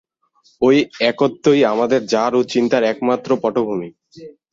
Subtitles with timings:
[0.61, 0.67] ঐ
[1.09, 3.89] একত্বই আমাদের জড় ও চিন্তার একমাত্র-পটভূমি।